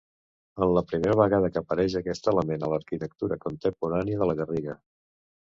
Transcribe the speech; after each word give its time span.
En 0.65 0.71
la 0.75 0.81
primera 0.91 1.17
vegada 1.19 1.51
que 1.57 1.61
apareix 1.61 1.97
aquest 2.01 2.29
element 2.33 2.65
a 2.65 2.71
l'arquitectura 2.73 3.39
contemporània 3.47 4.23
de 4.23 4.31
la 4.33 4.39
Garriga. 4.41 4.81